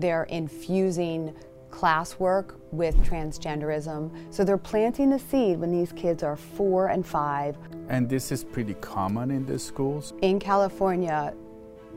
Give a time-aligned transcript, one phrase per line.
[0.00, 1.34] They're infusing
[1.70, 4.10] classwork with transgenderism.
[4.30, 7.56] So they're planting the seed when these kids are four and five.
[7.88, 10.14] And this is pretty common in the schools?
[10.22, 11.34] In California,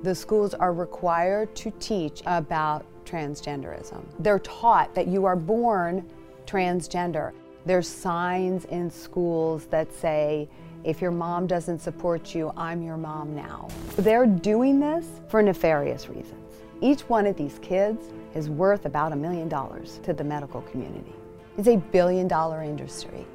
[0.04, 4.04] the schools are required to teach about transgenderism.
[4.20, 6.10] They're taught that you are born
[6.46, 7.32] transgender.
[7.66, 10.50] There's signs in schools that say,
[10.84, 13.70] if your mom doesn't support you, I'm your mom now.
[13.96, 16.43] They're doing this for nefarious reasons.
[16.84, 21.16] Each one of these kids is worth about a million dollars to the medical community.
[21.58, 23.26] It's a billion dollar industry.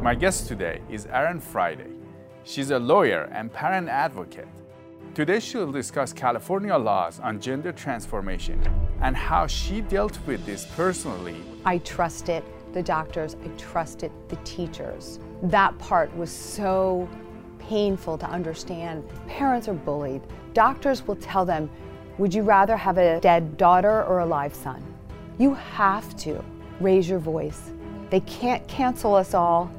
[0.00, 1.90] My guest today is Erin Friday.
[2.44, 4.46] She's a lawyer and parent advocate.
[5.12, 8.62] Today she'll discuss California laws on gender transformation
[9.00, 11.42] and how she dealt with this personally.
[11.64, 15.18] I trusted the doctors, I trusted the teachers.
[15.42, 17.08] That part was so
[17.58, 19.02] painful to understand.
[19.26, 20.22] Parents are bullied.
[20.52, 21.68] Doctors will tell them,
[22.16, 24.82] would you rather have a dead daughter or a live son?
[25.38, 26.44] You have to
[26.80, 27.72] raise your voice.
[28.10, 29.70] They can't cancel us all.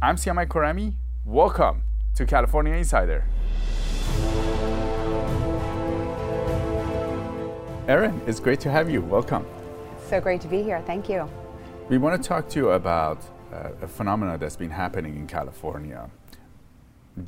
[0.00, 0.94] I'm Siyamak Khorrami.
[1.26, 1.82] Welcome
[2.14, 3.24] to California Insider.
[7.86, 9.02] Erin, it's great to have you.
[9.02, 9.44] Welcome.
[10.08, 10.82] So great to be here.
[10.86, 11.28] Thank you.
[11.90, 13.18] We want to talk to you about
[13.52, 16.08] uh, a phenomenon that's been happening in California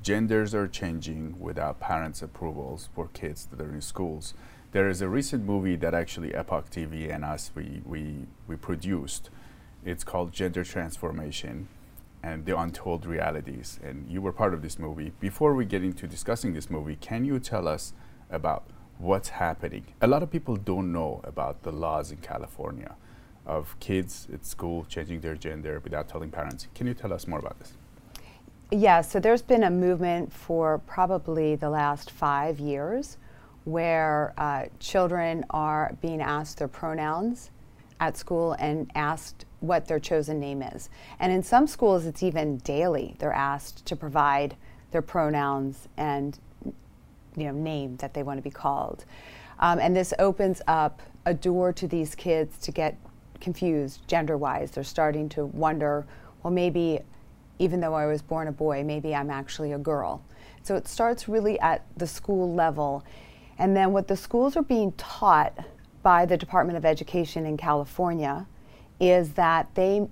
[0.03, 4.35] genders are changing without parents' approvals for kids that are in schools.
[4.73, 9.31] There is a recent movie that actually Epoch TV and us we, we, we produced.
[9.85, 11.69] It's called Gender Transformation
[12.23, 13.79] and the Untold Realities.
[13.85, 15.13] And you were part of this movie.
[15.21, 17.93] Before we get into discussing this movie, can you tell us
[18.31, 18.65] about
[18.99, 19.85] what's happening?
[20.01, 22.97] A lot of people don't know about the laws in California
[23.47, 26.67] of kids at school changing their gender without telling parents.
[26.75, 27.75] Can you tell us more about this?
[28.71, 33.19] Yeah, so there's been a movement for probably the last five years
[33.65, 37.51] where uh, children are being asked their pronouns
[38.01, 40.89] at school and asked what their chosen name is.
[41.21, 43.17] And in some schools, it's even daily.
[43.19, 44.57] They're asked to provide
[44.91, 49.05] their pronouns and you know name that they want to be called.
[49.59, 52.97] Um, and this opens up a door to these kids to get
[53.41, 54.73] confused gender-wise.
[54.73, 56.07] They're starting to wonder,
[56.43, 57.01] well, maybe
[57.59, 60.23] even though I was born a boy, maybe I'm actually a girl.
[60.63, 63.05] So it starts really at the school level.
[63.59, 65.53] And then what the schools are being taught
[66.03, 68.47] by the Department of Education in California
[69.01, 70.07] is that they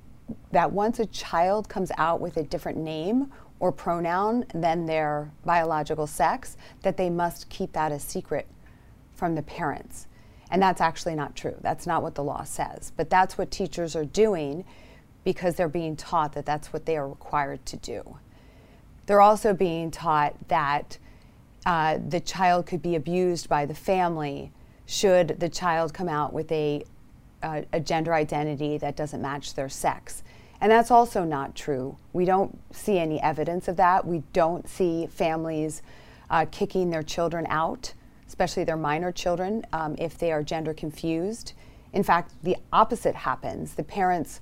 [0.51, 6.07] that once a child comes out with a different name or pronoun than their biological
[6.07, 8.47] sex, that they must keep that a secret
[9.15, 10.07] from the parents.
[10.51, 11.57] And that's actually not true.
[11.61, 12.93] That's not what the law says.
[12.97, 14.65] But that's what teachers are doing
[15.25, 18.19] because they're being taught that that's what they are required to do.
[19.07, 20.99] They're also being taught that
[21.65, 24.53] uh, the child could be abused by the family
[24.87, 26.85] should the child come out with a,
[27.43, 30.23] uh, a gender identity that doesn't match their sex.
[30.61, 31.97] And that's also not true.
[32.13, 34.07] We don't see any evidence of that.
[34.07, 35.83] We don't see families
[36.31, 37.95] uh, kicking their children out,
[38.29, 41.53] especially their minor children, um, if they are gender confused.
[41.93, 43.75] In fact, the opposite happens.
[43.75, 44.41] The parents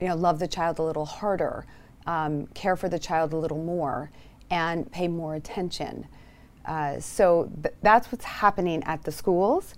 [0.00, 1.66] you know, love the child a little harder,
[2.06, 4.10] um, care for the child a little more,
[4.50, 6.06] and pay more attention.
[6.64, 9.74] Uh, so th- that's what's happening at the schools.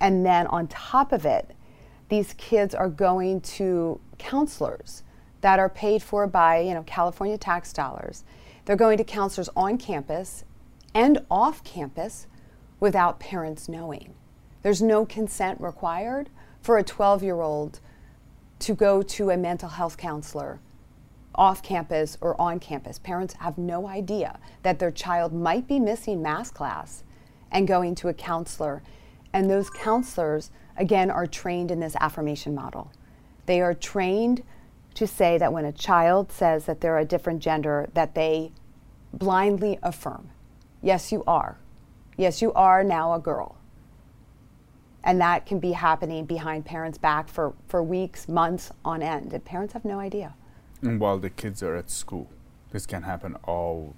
[0.00, 1.54] And then on top of it,
[2.08, 5.02] these kids are going to counselors
[5.40, 8.24] that are paid for by you know California tax dollars.
[8.64, 10.44] They're going to counselors on campus
[10.94, 12.26] and off campus
[12.80, 14.14] without parents knowing.
[14.62, 17.80] There's no consent required for a 12 year old
[18.64, 20.58] to go to a mental health counselor
[21.34, 22.98] off campus or on campus.
[22.98, 27.02] Parents have no idea that their child might be missing math class
[27.52, 28.82] and going to a counselor.
[29.34, 32.90] And those counselors, again, are trained in this affirmation model.
[33.44, 34.42] They are trained
[34.94, 38.50] to say that when a child says that they're a different gender, that they
[39.12, 40.30] blindly affirm,
[40.80, 41.58] yes, you are.
[42.16, 43.56] Yes, you are now a girl
[45.04, 49.32] and that can be happening behind parents' back for, for weeks, months on end.
[49.32, 50.34] And parents have no idea.
[50.82, 52.30] And while the kids are at school,
[52.72, 53.94] this can happen all.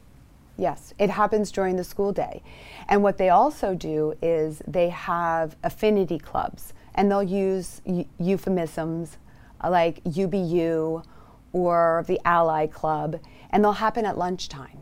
[0.59, 2.43] Yes, it happens during the school day.
[2.89, 7.81] And what they also do is they have affinity clubs, and they'll use
[8.19, 9.19] euphemisms
[9.63, 11.05] like UBU
[11.53, 13.21] or the Ally Club,
[13.51, 14.79] and they'll happen at lunchtime.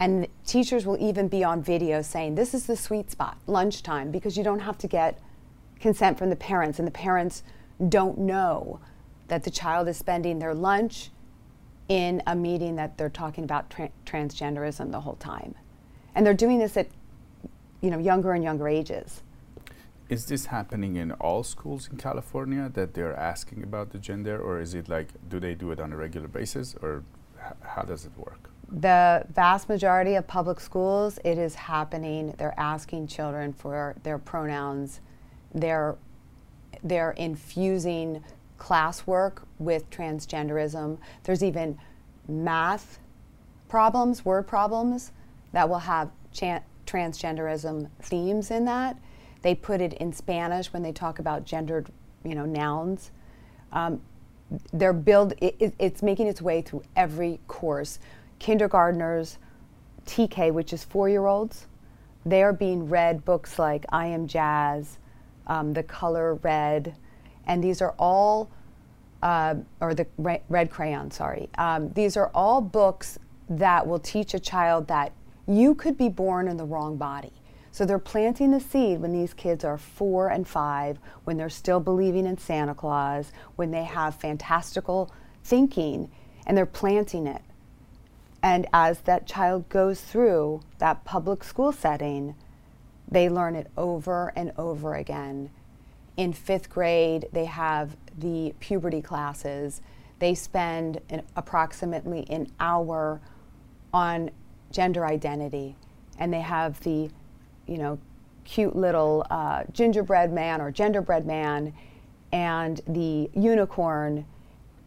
[0.00, 4.36] And teachers will even be on video saying, This is the sweet spot, lunchtime, because
[4.36, 5.18] you don't have to get
[5.80, 7.42] consent from the parents, and the parents
[7.88, 8.80] don't know
[9.28, 11.10] that the child is spending their lunch
[11.88, 15.54] in a meeting that they're talking about tra- transgenderism the whole time.
[16.14, 16.88] And they're doing this at
[17.80, 19.22] you know younger and younger ages.
[20.08, 24.60] is this happening in all schools in California that they're asking about the gender, or
[24.60, 27.02] is it like, do they do it on a regular basis, or
[27.44, 28.50] h- how does it work?
[28.70, 32.34] The vast majority of public schools, it is happening.
[32.38, 35.00] They're asking children for their pronouns.
[35.56, 35.96] They're,
[36.84, 38.22] they're infusing
[38.58, 40.98] classwork with transgenderism.
[41.24, 41.78] There's even
[42.28, 42.98] math
[43.68, 45.12] problems, word problems,
[45.52, 48.96] that will have transgenderism themes in that.
[49.42, 51.88] They put it in Spanish when they talk about gendered,
[52.24, 53.10] you know, nouns.
[53.72, 54.00] Um,
[54.72, 55.34] they're build.
[55.40, 57.98] It, it, it's making its way through every course.
[58.38, 59.38] Kindergartners,
[60.06, 61.66] TK, which is four-year-olds,
[62.24, 64.98] they are being read books like I Am Jazz,
[65.46, 66.94] um, The Color Red,
[67.46, 68.50] and these are all,
[69.22, 71.10] uh, or the Re- Red Crayon.
[71.10, 75.12] Sorry, um, these are all books that will teach a child that
[75.46, 77.32] you could be born in the wrong body.
[77.70, 81.78] So they're planting the seed when these kids are four and five, when they're still
[81.78, 85.12] believing in Santa Claus, when they have fantastical
[85.44, 86.10] thinking,
[86.46, 87.42] and they're planting it.
[88.42, 92.34] And as that child goes through that public school setting,
[93.08, 95.50] they learn it over and over again.
[96.16, 99.80] In fifth grade, they have the puberty classes.
[100.18, 103.20] They spend an, approximately an hour
[103.92, 104.30] on
[104.70, 105.76] gender identity,
[106.18, 107.10] and they have the
[107.66, 107.98] you know,
[108.44, 111.72] cute little uh, gingerbread man or genderbread man
[112.32, 114.24] and the unicorn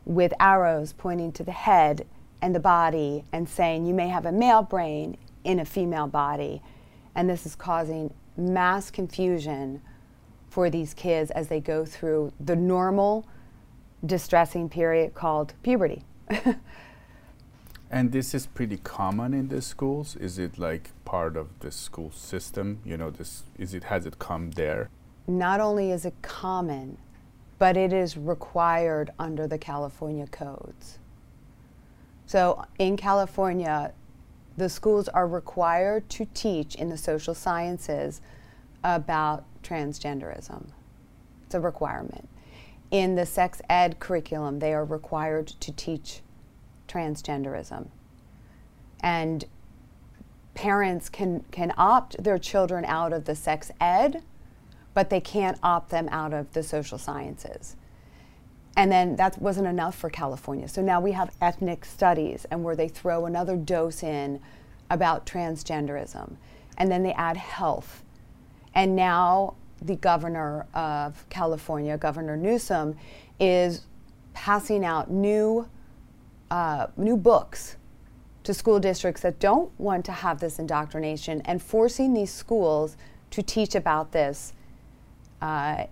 [0.05, 2.07] with arrows pointing to the head
[2.41, 6.61] and the body and saying you may have a male brain in a female body.
[7.15, 9.81] And this is causing mass confusion
[10.49, 13.27] for these kids as they go through the normal
[14.05, 16.03] distressing period called puberty.
[17.91, 20.15] And this is pretty common in the schools.
[20.15, 22.79] Is it like part of the school system?
[22.85, 24.89] You know, this is it has it come there?
[25.27, 26.97] Not only is it common,
[27.57, 30.99] but it is required under the California codes.
[32.27, 33.91] So in California,
[34.59, 38.21] the schools are required to teach in the social sciences
[38.83, 40.67] about transgenderism.
[41.45, 42.27] It's a requirement.
[42.91, 46.21] In the sex ed curriculum, they are required to teach
[46.87, 47.87] transgenderism.
[49.01, 49.45] And
[50.55, 54.23] parents can, can opt their children out of the sex ed,
[54.93, 57.77] but they can't opt them out of the social sciences.
[58.79, 60.65] And then that wasn't enough for California.
[60.69, 64.39] So now we have ethnic studies, and where they throw another dose in
[64.89, 66.37] about transgenderism.
[66.77, 68.05] And then they add health.
[68.73, 72.95] And now the governor of California, Governor Newsom,
[73.37, 73.81] is
[74.33, 75.67] passing out new
[76.49, 77.75] uh, new books
[78.45, 82.95] to school districts that don't want to have this indoctrination and forcing these schools
[83.31, 84.53] to teach about this
[85.41, 85.83] uh,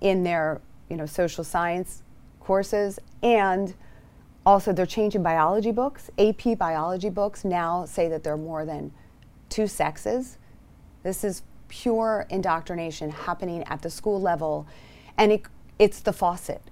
[0.00, 0.60] in their
[0.90, 2.02] you know social science
[2.44, 3.74] courses and
[4.46, 8.92] also they're changing biology books ap biology books now say that there are more than
[9.48, 10.38] two sexes
[11.02, 14.66] this is pure indoctrination happening at the school level
[15.16, 15.42] and it,
[15.78, 16.62] it's the faucet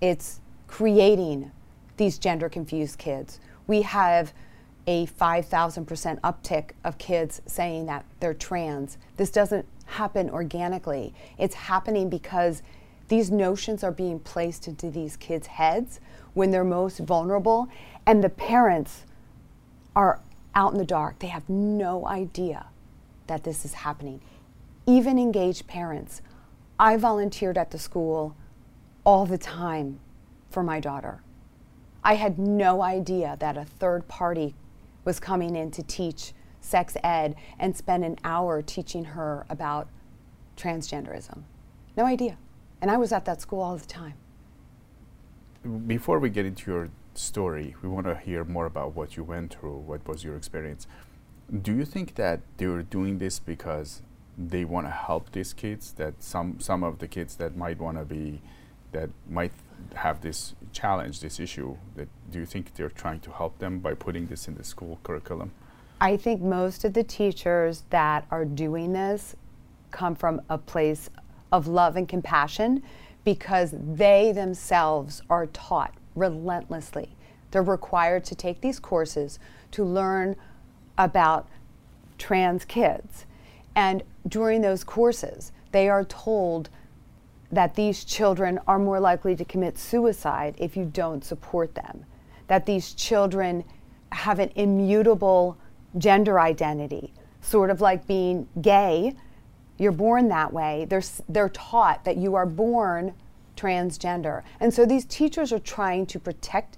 [0.00, 1.50] it's creating
[1.98, 3.40] these gender confused kids.
[3.66, 4.32] We have
[4.86, 8.96] a 5,000% uptick of kids saying that they're trans.
[9.18, 11.12] This doesn't happen organically.
[11.36, 12.62] It's happening because
[13.08, 16.00] these notions are being placed into these kids' heads
[16.34, 17.68] when they're most vulnerable,
[18.06, 19.04] and the parents
[19.96, 20.20] are
[20.54, 21.18] out in the dark.
[21.18, 22.66] They have no idea
[23.26, 24.20] that this is happening.
[24.86, 26.22] Even engaged parents.
[26.78, 28.36] I volunteered at the school
[29.04, 30.00] all the time
[30.50, 31.20] for my daughter.
[32.04, 34.54] I had no idea that a third party
[35.04, 39.88] was coming in to teach sex ed and spend an hour teaching her about
[40.56, 41.42] transgenderism.
[41.96, 42.36] No idea.
[42.80, 44.14] And I was at that school all the time.
[45.86, 49.54] Before we get into your story, we want to hear more about what you went
[49.54, 50.86] through, what was your experience.
[51.62, 54.02] Do you think that they were doing this because
[54.36, 57.98] they want to help these kids, that some, some of the kids that might want
[57.98, 58.40] to be,
[58.92, 59.52] that might
[59.94, 63.94] have this challenge, this issue, that do you think they're trying to help them by
[63.94, 65.50] putting this in the school curriculum?
[66.00, 69.34] I think most of the teachers that are doing this
[69.90, 71.10] come from a place
[71.52, 72.82] of love and compassion
[73.24, 77.16] because they themselves are taught relentlessly.
[77.50, 79.38] They're required to take these courses
[79.72, 80.36] to learn
[80.96, 81.48] about
[82.18, 83.26] trans kids.
[83.74, 86.68] And during those courses, they are told
[87.50, 92.04] that these children are more likely to commit suicide if you don't support them,
[92.48, 93.64] that these children
[94.12, 95.56] have an immutable
[95.96, 99.14] gender identity, sort of like being gay
[99.78, 100.86] You're born that way.
[100.88, 103.14] They're, they're taught that you are born
[103.56, 104.42] transgender.
[104.60, 106.76] And so these teachers are trying to protect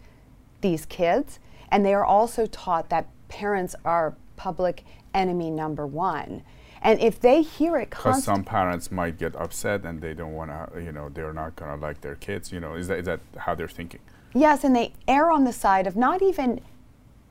[0.60, 1.38] these kids,
[1.70, 6.42] and they are also taught that parents are public enemy number one.
[6.82, 10.50] And if they hear it because some parents might get upset and they don't want
[10.50, 12.50] to, you know, they're not going to like their kids.
[12.50, 14.00] You know, is that is that how they're thinking?
[14.32, 16.60] Yes, and they err on the side of not even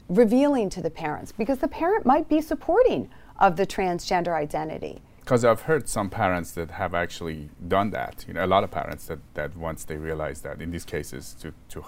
[0.07, 3.09] revealing to the parents because the parent might be supporting
[3.39, 5.01] of the transgender identity.
[5.29, 8.25] Because I've heard some parents that have actually done that.
[8.27, 11.35] You know, a lot of parents that, that once they realize that in these cases
[11.41, 11.85] to to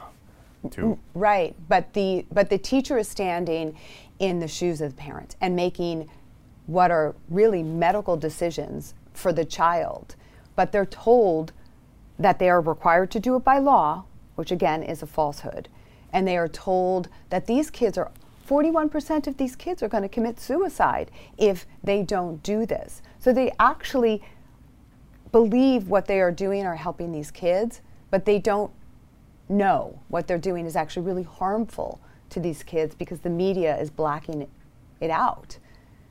[0.69, 3.75] to mm, right, but the but the teacher is standing
[4.19, 6.07] in the shoes of the parent and making
[6.67, 10.15] what are really medical decisions for the child,
[10.55, 11.51] but they're told
[12.19, 14.03] that they are required to do it by law,
[14.36, 15.67] which again is a falsehood,
[16.13, 18.12] and they are told that these kids are
[18.51, 23.01] 41% of these kids are going to commit suicide if they don't do this.
[23.17, 24.22] So they actually
[25.31, 27.79] believe what they are doing are helping these kids,
[28.10, 28.70] but they don't
[29.48, 33.89] know what they're doing is actually really harmful to these kids because the media is
[33.89, 34.50] blacking
[35.00, 35.58] it out.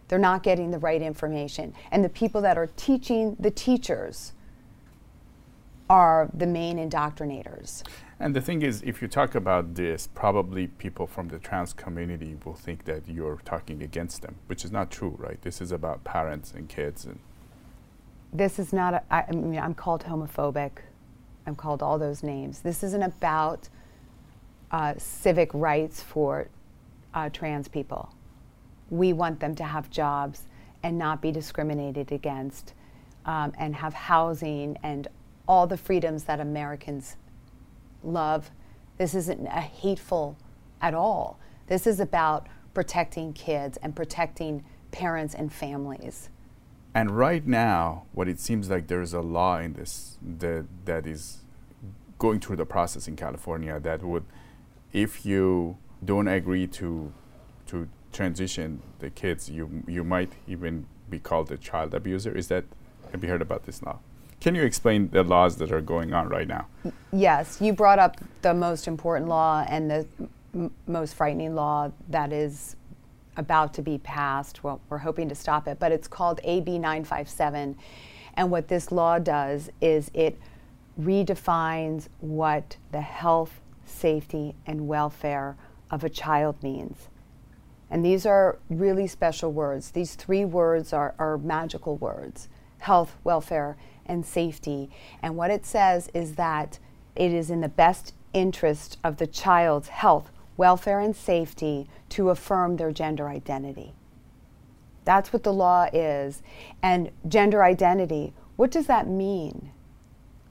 [0.09, 1.75] They're not getting the right information.
[1.91, 4.33] And the people that are teaching the teachers
[5.91, 7.83] are the main indoctrinators.
[8.23, 12.37] And the thing is, if you talk about this, probably people from the trans community
[12.45, 15.41] will think that you're talking against them, which is not true, right?
[15.41, 17.07] This is about parents and kids.
[17.07, 17.19] And
[18.31, 18.93] this is not.
[18.93, 20.73] A, I, I mean, I'm called homophobic.
[21.47, 22.61] I'm called all those names.
[22.61, 23.71] This isn't about
[24.71, 26.49] uh, civic rights for
[27.15, 28.15] uh, trans people.
[28.91, 30.47] We want them to have jobs
[30.83, 32.75] and not be discriminated against,
[33.25, 35.09] um, and have housing and
[35.49, 37.17] all the freedoms that Americans
[38.03, 38.51] love.
[38.99, 40.37] This isn't a hateful
[40.81, 41.39] at all.
[41.67, 46.29] This is about protecting kids and protecting parents and families.
[46.95, 51.39] And right now, what it seems like there's a law in this that, that is
[52.19, 54.25] going through the process in California that would,
[54.93, 57.13] if you don't agree to
[57.67, 62.37] to transition the kids, you you might even be called a child abuser.
[62.37, 62.65] Is that
[63.13, 64.01] have you heard about this law?
[64.41, 66.67] Can you explain the laws that are going on right now?
[67.13, 70.07] Yes, you brought up the most important law and the
[70.87, 72.77] most frightening law that is
[73.37, 74.65] about to be passed.
[74.65, 77.77] Well, we're hoping to stop it, but it's called AB 957.
[78.35, 80.39] And what this law does is it
[80.99, 85.57] redefines what the health, safety, and welfare
[85.91, 87.09] of a child means.
[87.91, 89.91] And these are really special words.
[89.91, 94.91] These three words are, are magical words health, welfare, and safety.
[95.23, 96.79] And what it says is that
[97.17, 102.77] it is in the best interest of the child's health, welfare, and safety to affirm
[102.77, 103.95] their gender identity.
[105.05, 106.43] That's what the law is.
[106.83, 109.73] And gender identity, what does that mean?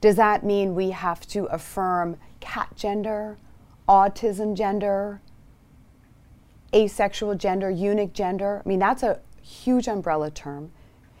[0.00, 3.36] Does that mean we have to affirm cat gender,
[3.88, 5.20] autism gender,
[6.74, 8.62] asexual gender, eunuch gender?
[8.64, 10.72] I mean, that's a huge umbrella term.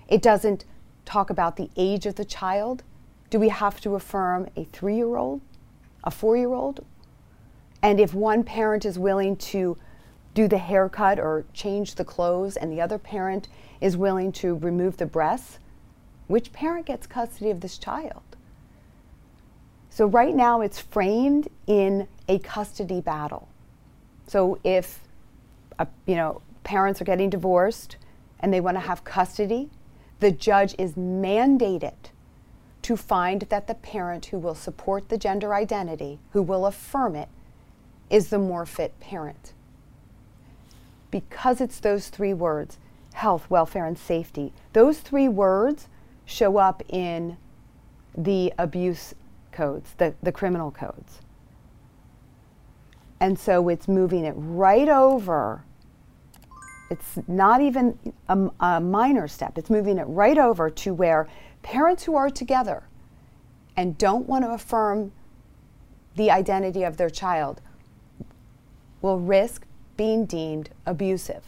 [0.08, 0.64] It doesn't
[1.04, 2.82] talk about the age of the child?
[3.30, 5.40] Do we have to affirm a three year old,
[6.04, 6.84] a four year old?
[7.82, 9.76] And if one parent is willing to
[10.34, 13.48] do the haircut or change the clothes and the other parent
[13.80, 15.58] is willing to remove the breasts,
[16.28, 18.22] which parent gets custody of this child?
[19.88, 23.48] So, right now it's framed in a custody battle.
[24.28, 25.00] So, if
[25.80, 27.96] uh, you know, parents are getting divorced
[28.38, 29.70] and they want to have custody,
[30.20, 31.94] the judge is mandated
[32.82, 37.28] to find that the parent who will support the gender identity, who will affirm it,
[38.08, 39.52] is the more fit parent.
[41.10, 42.78] Because it's those three words
[43.14, 45.88] health, welfare, and safety those three words
[46.24, 47.36] show up in
[48.16, 49.14] the abuse
[49.52, 51.20] codes, the, the criminal codes.
[53.18, 55.64] And so it's moving it right over
[56.90, 57.96] it's not even
[58.28, 59.56] a, a, minor step.
[59.56, 61.28] It's moving it right over to where
[61.62, 62.82] parents who are together
[63.76, 65.12] and don't want to affirm
[66.16, 67.60] the identity of their child
[69.00, 69.64] will risk
[69.96, 71.44] being deemed abusive.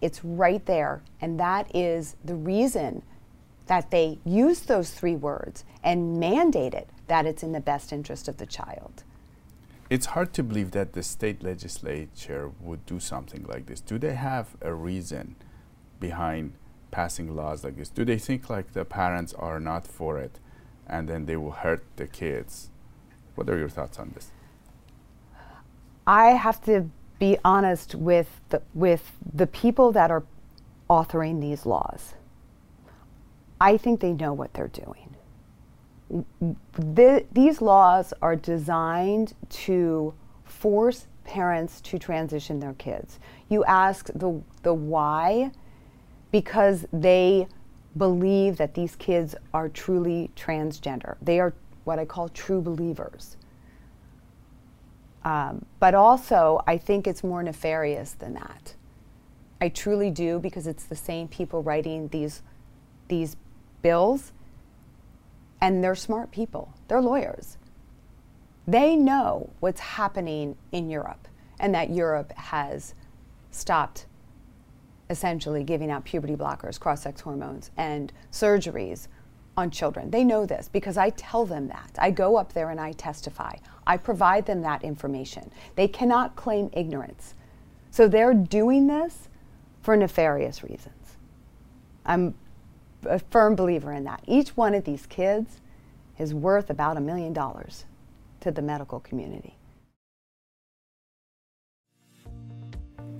[0.00, 1.02] It's right there.
[1.20, 3.02] And that is the reason
[3.66, 8.28] that they use those three words and mandate it that it's in the best interest
[8.28, 9.04] of the child.
[9.90, 13.80] It's hard to believe that the state legislature would do something like this.
[13.80, 15.36] Do they have a reason
[15.98, 16.52] behind
[16.90, 17.88] passing laws like this?
[17.88, 20.40] Do they think like the parents are not for it
[20.86, 22.68] and then they will hurt the kids?
[23.34, 24.30] What are your thoughts on this?
[26.06, 30.24] I have to be honest with the, with the people that are
[30.90, 32.14] authoring these laws.
[33.60, 35.07] I think they know what they're doing.
[36.72, 43.18] The, these laws are designed to force parents to transition their kids.
[43.48, 45.52] You ask the, the why
[46.30, 47.46] because they
[47.96, 51.16] believe that these kids are truly transgender.
[51.20, 53.36] They are what I call true believers.
[55.24, 58.74] Um, but also, I think it's more nefarious than that.
[59.60, 62.42] I truly do because it's the same people writing these,
[63.08, 63.36] these
[63.82, 64.32] bills,
[65.60, 66.72] and they're smart people.
[66.88, 67.58] They're lawyers.
[68.66, 72.94] They know what's happening in Europe and that Europe has
[73.50, 74.06] stopped
[75.10, 79.08] essentially giving out puberty blockers, cross sex hormones, and surgeries
[79.56, 80.10] on children.
[80.10, 81.90] They know this because I tell them that.
[81.98, 83.56] I go up there and I testify.
[83.86, 85.50] I provide them that information.
[85.74, 87.34] They cannot claim ignorance.
[87.90, 89.28] So they're doing this
[89.82, 91.16] for nefarious reasons.
[92.04, 92.34] I'm
[93.04, 94.22] a firm believer in that.
[94.26, 95.60] Each one of these kids
[96.18, 97.84] is worth about a million dollars
[98.40, 99.54] to the medical community.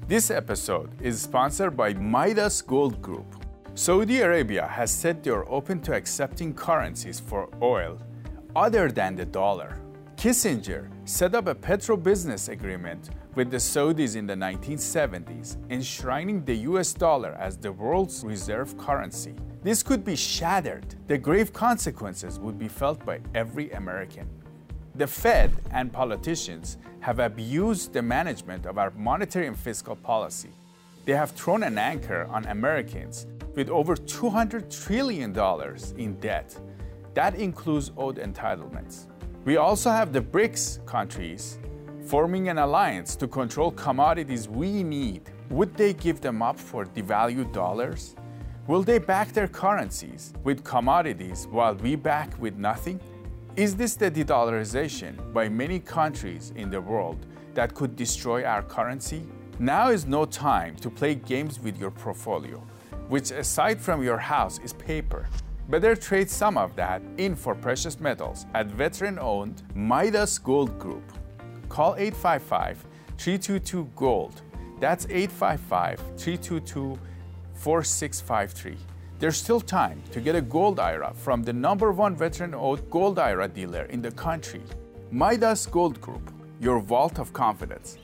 [0.06, 3.26] This episode is sponsored by Midas Gold Group.
[3.74, 7.98] Saudi Arabia has said they are open to accepting currencies for oil
[8.56, 9.78] other than the dollar.
[10.16, 16.56] Kissinger set up a petro business agreement with the Saudis in the 1970s, enshrining the
[16.70, 19.36] US dollar as the world's reserve currency.
[19.68, 20.94] This could be shattered.
[21.08, 24.26] The grave consequences would be felt by every American.
[24.94, 30.48] The Fed and politicians have abused the management of our monetary and fiscal policy.
[31.04, 35.36] They have thrown an anchor on Americans with over $200 trillion
[35.98, 36.58] in debt.
[37.12, 39.08] That includes owed entitlements.
[39.44, 41.58] We also have the BRICS countries
[42.06, 45.30] forming an alliance to control commodities we need.
[45.50, 48.16] Would they give them up for devalued dollars?
[48.68, 53.00] Will they back their currencies with commodities while we back with nothing?
[53.56, 59.26] Is this the de-dollarization by many countries in the world that could destroy our currency?
[59.58, 62.62] Now is no time to play games with your portfolio,
[63.08, 65.26] which aside from your house is paper.
[65.70, 71.10] Better trade some of that in for precious metals at veteran-owned Midas Gold Group.
[71.70, 74.42] Call 855-322-GOLD.
[74.78, 75.06] That's
[77.58, 78.76] 855-322-4653.
[79.18, 83.18] There's still time to get a gold IRA from the number one veteran owned gold
[83.18, 84.62] IRA dealer in the country.
[85.10, 87.98] Midas Gold Group, your vault of confidence.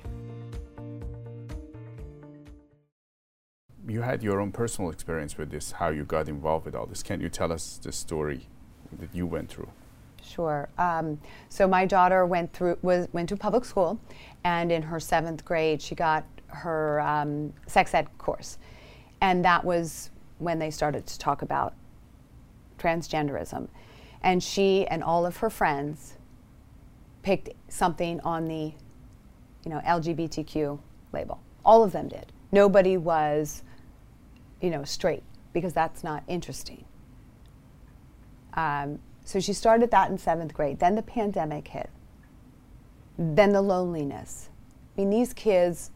[3.87, 7.03] You had your own personal experience with this, how you got involved with all this.
[7.03, 8.49] Can you tell us the story
[8.99, 9.69] that you went through?
[10.23, 10.69] Sure.
[10.79, 14.01] Um, so my daughter went through was went to public school,
[14.43, 18.59] and in her seventh grade, she got her um, sex ed course,
[19.25, 21.73] and that was when they started to talk about
[22.79, 23.69] transgenderism.
[24.21, 26.19] And she and all of her friends
[27.23, 28.75] picked something on the
[29.65, 30.79] you know, LGBTQ
[31.15, 31.41] label.
[31.65, 32.35] All of them did.
[32.53, 33.63] Nobody was,
[34.61, 35.23] you know, straight
[35.55, 36.85] because that's not interesting.
[38.53, 40.81] Um, so she started that in seventh grade.
[40.81, 41.89] Then the pandemic hit.
[43.17, 44.51] Then the loneliness.
[44.95, 45.93] I mean, these kids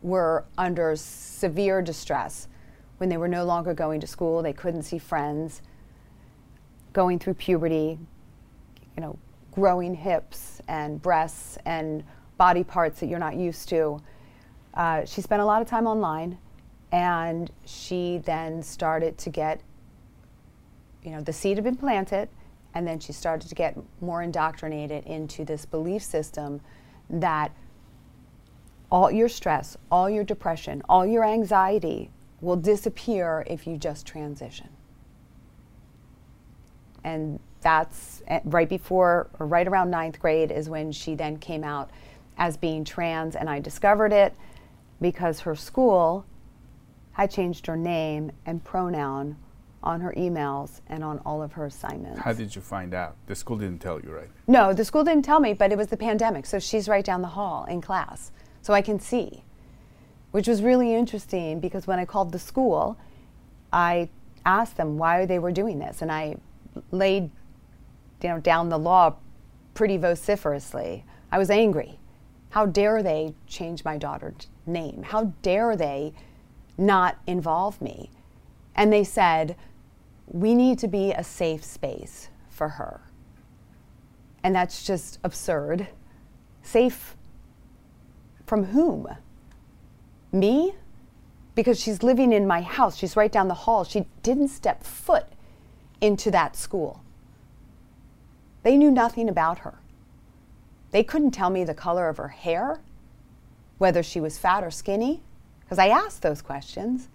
[0.00, 2.46] were under severe distress
[2.98, 5.62] when they were no longer going to school, they couldn't see friends,
[6.92, 7.98] going through puberty,
[8.96, 9.18] you know,
[9.52, 12.04] growing hips and breasts and
[12.36, 14.00] body parts that you're not used to.
[14.74, 16.38] Uh, she spent a lot of time online
[16.92, 19.60] and she then started to get,
[21.02, 22.28] you know, the seed had been planted
[22.74, 26.60] and then she started to get more indoctrinated into this belief system
[27.10, 27.52] that
[28.90, 34.68] all your stress, all your depression, all your anxiety will disappear if you just transition.
[37.04, 41.64] And that's eh, right before or right around ninth grade is when she then came
[41.64, 41.90] out
[42.36, 44.34] as being trans, and I discovered it
[45.00, 46.24] because her school
[47.12, 49.36] had changed her name and pronoun
[49.82, 52.20] on her emails and on all of her assignments.
[52.20, 53.16] How did you find out?
[53.26, 54.28] The school didn't tell you, right?
[54.46, 57.22] No, the school didn't tell me, but it was the pandemic, so she's right down
[57.22, 58.30] the hall in class,
[58.62, 59.42] so I can see
[60.30, 62.98] which was really interesting because when I called the school,
[63.72, 64.08] I
[64.44, 66.36] asked them why they were doing this, and I
[66.90, 67.30] laid
[68.22, 69.16] you know, down the law
[69.74, 71.04] pretty vociferously.
[71.30, 71.98] I was angry.
[72.50, 75.02] How dare they change my daughter's name?
[75.02, 76.14] How dare they
[76.76, 78.10] not involve me?
[78.74, 79.56] And they said,
[80.26, 83.00] we need to be a safe space for her.
[84.42, 85.88] And that's just absurd.
[86.62, 87.16] Safe
[88.46, 89.08] from whom?
[90.32, 90.74] Me?
[91.54, 92.96] Because she's living in my house.
[92.96, 93.84] She's right down the hall.
[93.84, 95.26] She didn't step foot
[96.00, 97.02] into that school.
[98.62, 99.74] They knew nothing about her.
[100.90, 102.80] They couldn't tell me the color of her hair,
[103.78, 105.22] whether she was fat or skinny,
[105.60, 107.08] because I asked those questions.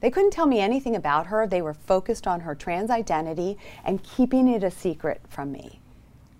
[0.00, 1.46] They couldn't tell me anything about her.
[1.46, 5.80] They were focused on her trans identity and keeping it a secret from me.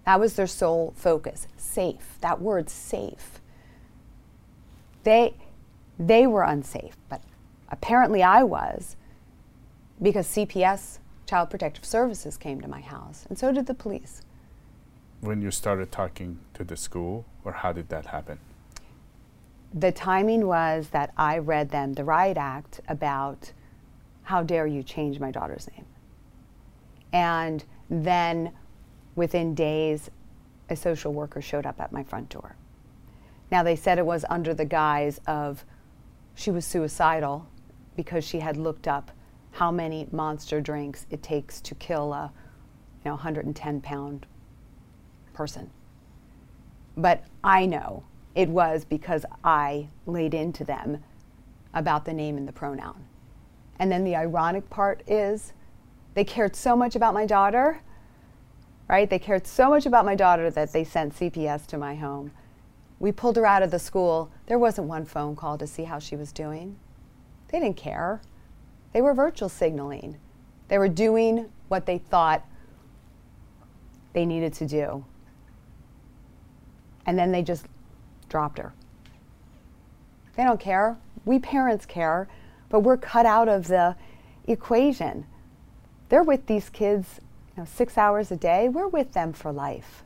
[0.07, 1.49] That was their sole focus.
[1.57, 2.17] Safe.
[2.21, 3.41] That word safe.
[5.03, 5.35] They
[5.99, 7.23] they were unsafe, but
[7.71, 8.97] apparently I was
[10.01, 14.23] because CPS Child Protective Services came to my house and so did the police.
[15.21, 18.39] When you started talking to the school or how did that happen?
[19.75, 23.53] the timing was that I read them the riot act about
[24.23, 25.85] how dare you change my daughter's name.
[27.13, 28.53] And then
[29.15, 30.11] within days,
[30.71, 32.57] a social worker showed up at my front door.
[33.51, 35.65] Now, they said it was under the guise of
[36.39, 37.49] she was suicidal
[37.97, 39.11] because she had looked up
[39.51, 42.33] how many monster drinks it takes to kill a
[43.05, 44.25] you know, 110 pound
[45.33, 45.69] person.
[46.97, 48.05] But I know
[48.37, 51.03] it was because I laid into them
[51.75, 53.05] about the name and the pronoun.
[53.81, 55.53] And then the ironic part is
[56.15, 57.81] they cared so much about my daughter,
[58.87, 59.11] right?
[59.11, 62.31] They cared so much about my daughter that they sent CPS to my home.
[63.01, 64.31] We pulled her out of the school.
[64.49, 66.79] There wasn't one phone call to see how she was doing.
[67.49, 68.23] They didn't care.
[68.95, 70.17] They were virtual signaling.
[70.69, 72.45] They were doing what they thought
[74.15, 75.05] they needed to do.
[77.05, 77.67] And then they just
[78.31, 78.73] dropped her.
[80.35, 80.97] They don't care.
[81.27, 82.27] We parents care,
[82.71, 83.97] but we're cut out of the
[84.47, 85.27] equation.
[86.09, 87.21] They're with these kids
[87.55, 88.71] you know, six hours a day.
[88.71, 90.05] We're with them for life.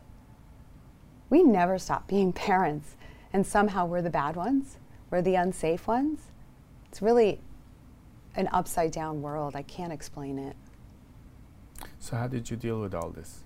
[1.31, 2.97] We never stop being parents,
[3.33, 4.77] and somehow we're the bad ones.
[5.11, 6.21] We're the unsafe ones.
[6.89, 7.41] It's really
[8.35, 9.57] an upside down world.
[9.57, 10.57] I can't explain it.
[11.99, 13.45] So, how did you deal with all this?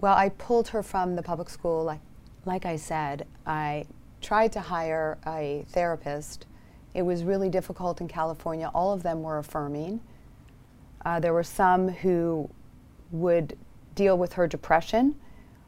[0.00, 2.00] Well, I pulled her from the public school like
[2.46, 3.86] like I said, I
[4.20, 6.46] tried to hire a therapist.
[6.92, 8.70] It was really difficult in California.
[8.74, 10.00] All of them were affirming.
[11.04, 12.48] Uh, there were some who
[13.10, 13.56] would
[13.94, 15.14] deal with her depression,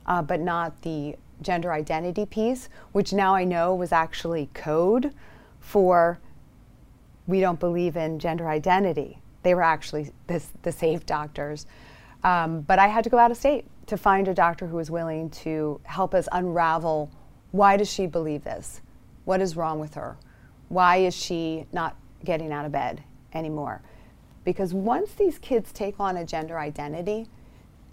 [0.07, 5.13] uh, but not the gender identity piece, which now I know was actually code
[5.61, 6.19] for
[7.27, 9.21] we don't believe in gender identity.
[9.43, 11.67] They were actually this, the safe doctors.
[12.25, 14.91] Um, but I had to go out of state to find a doctor who was
[14.91, 17.11] willing to help us unravel
[17.53, 18.83] why does she believe this?
[19.25, 20.17] What is wrong with her?
[20.69, 23.83] Why is she not getting out of bed anymore?
[24.45, 27.29] Because once these kids take on a gender identity,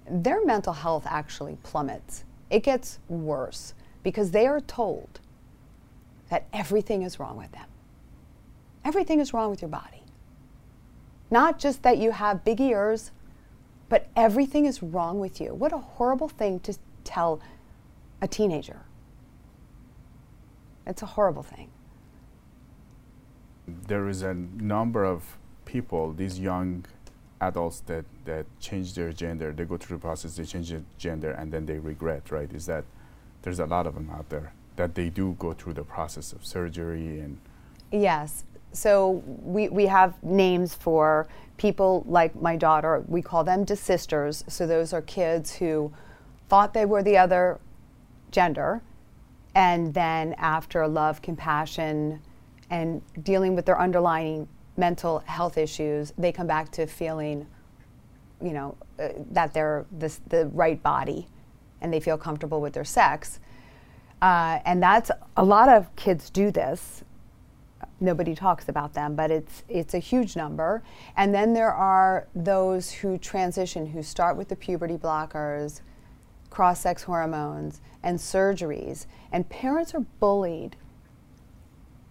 [0.10, 2.26] their mental health actually plummets.
[2.50, 5.20] It gets worse because they are told
[6.30, 7.68] that everything is wrong with them.
[8.86, 10.04] Everything is wrong with your body.
[11.32, 13.12] Not just that you have big ears,
[13.90, 15.54] but everything is wrong with you.
[15.54, 17.40] What a horrible thing to tell
[18.22, 18.82] a teenager.
[20.86, 21.70] It's a horrible thing.
[23.68, 26.86] There is a number of people, these young
[27.48, 31.32] adults that, that change their gender, they go through the process, they change their gender,
[31.32, 32.52] and then they regret, right?
[32.54, 32.86] Is that
[33.44, 36.46] there's a lot of them out there that they do go through the process of
[36.46, 37.38] surgery and.
[37.92, 38.44] Yes.
[38.72, 41.28] So we, we have names for
[41.58, 44.44] people like my daughter, we call them desisters.
[44.50, 45.94] So those are kids who
[46.50, 47.60] thought they were the other
[48.32, 48.82] gender,
[49.54, 52.20] and then after love, compassion,
[52.70, 57.48] and dealing with their underlying mental health issues, they come back to feeling,
[58.42, 61.28] you know, uh, that they're this, the right body,
[61.82, 63.40] and they feel comfortable with their sex.
[64.22, 67.04] Uh, and that's a lot of kids do this
[68.04, 70.84] nobody talks about them, but it's it's a huge number.
[71.16, 75.82] And then there are those who transition, who start with the puberty blockers,
[76.50, 79.08] cross-sex hormones, and surgeries.
[79.32, 80.76] And parents are bullied,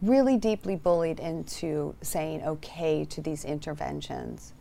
[0.02, 4.52] really deeply bullied into saying okay to these interventions.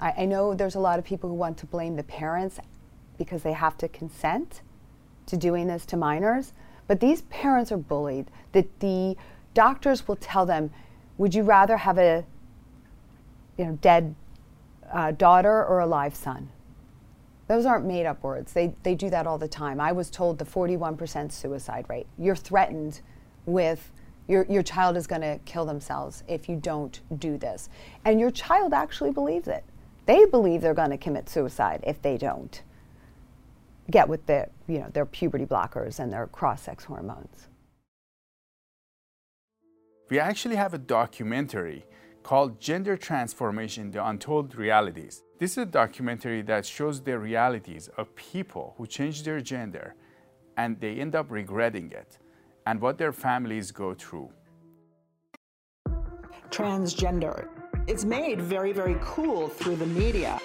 [0.00, 2.58] I, I know there's a lot of people who want to blame the parents
[3.18, 4.62] because they have to consent
[5.26, 6.52] to doing this to minors.
[6.86, 8.30] But these parents are bullied.
[8.52, 9.16] That the
[9.52, 10.70] doctors will tell them,
[11.18, 12.24] would you rather have a
[13.56, 14.14] you know, dead
[14.92, 16.48] uh, daughter or a live son?
[17.46, 18.54] Those aren't made up words.
[18.54, 19.80] They, they do that all the time.
[19.80, 22.06] I was told the 41% suicide rate.
[22.18, 23.00] You're threatened
[23.44, 23.92] with
[24.26, 27.68] your, your child is going to kill themselves if you don't do this.
[28.04, 29.64] And your child actually believes it.
[30.06, 32.62] They believe they're going to commit suicide if they don't
[33.90, 37.48] get with the, you know, their puberty blockers and their cross sex hormones.
[40.10, 41.84] We actually have a documentary
[42.22, 45.22] called Gender Transformation The Untold Realities.
[45.38, 49.94] This is a documentary that shows the realities of people who change their gender
[50.56, 52.18] and they end up regretting it
[52.66, 54.30] and what their families go through.
[56.50, 57.48] Transgender.
[57.86, 60.40] It's made very, very cool through the media.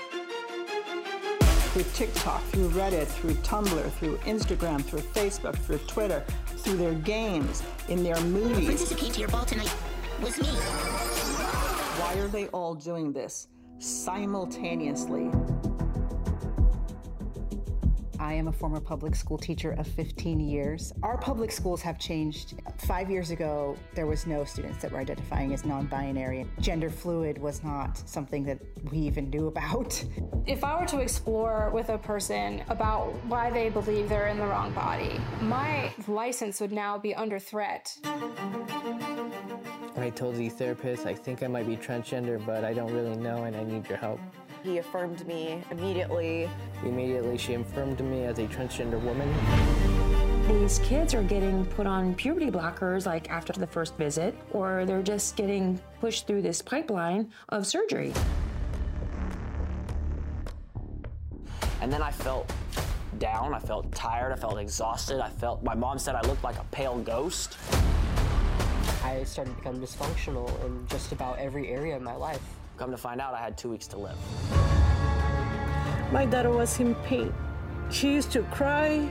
[1.72, 6.24] Through TikTok, through Reddit, through Tumblr, through Instagram, through Facebook, through Twitter,
[6.58, 8.58] through their games, in their movies.
[8.58, 9.74] The princess who came to your ball tonight
[10.22, 10.48] was me.
[12.02, 15.30] Why are they all doing this simultaneously?
[18.20, 20.92] I am a former public school teacher of 15 years.
[21.04, 22.56] Our public schools have changed.
[22.78, 26.46] Five years ago, there was no students that were identifying as non binary.
[26.60, 28.60] Gender fluid was not something that
[28.92, 30.04] we even knew about.
[30.46, 34.48] If I were to explore with a person about why they believe they're in the
[34.48, 37.98] wrong body, my license would now be under threat.
[39.96, 43.46] I told the therapist, I think I might be transgender, but I don't really know
[43.46, 44.20] and I need your help.
[44.64, 46.50] He affirmed me immediately.
[46.84, 49.34] Immediately, she affirmed me as a transgender woman.
[50.50, 55.02] These kids are getting put on puberty blockers like after the first visit, or they're
[55.02, 58.14] just getting pushed through this pipeline of surgery.
[61.82, 62.52] And then I felt
[63.18, 65.22] down, I felt tired, I felt exhausted.
[65.22, 67.58] I felt, my mom said I looked like a pale ghost.
[69.04, 72.59] I started to become dysfunctional in just about every area of my life.
[72.80, 74.16] Come to find out, I had two weeks to live.
[76.14, 77.34] My daughter was in pain.
[77.90, 79.06] She used to cry.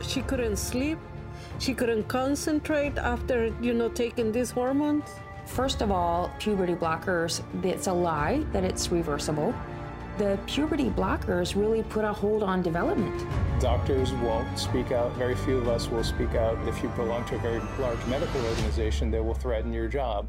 [0.00, 0.96] She couldn't sleep.
[1.58, 5.10] She couldn't concentrate after, you know, taking these hormones.
[5.46, 9.52] First of all, puberty blockers, it's a lie that it's reversible.
[10.18, 13.26] The puberty blockers really put a hold on development.
[13.58, 15.10] Doctors won't speak out.
[15.16, 16.56] Very few of us will speak out.
[16.68, 20.28] If you belong to a very large medical organization, they will threaten your job.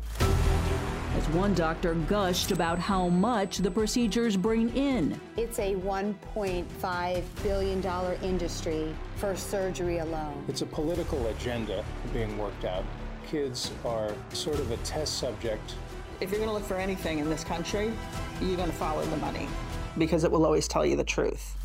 [1.18, 5.20] As one doctor gushed about how much the procedures bring in.
[5.36, 10.46] It's a $1.5 billion industry for surgery alone.
[10.48, 12.86] It's a political agenda being worked out.
[13.28, 15.76] Kids are sort of a test subject.
[16.22, 17.92] If you're going to look for anything in this country,
[18.40, 19.50] you're going to follow the money
[19.98, 21.58] because it will always tell you the truth.